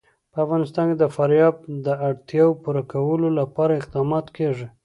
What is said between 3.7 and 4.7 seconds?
اقدامات کېږي.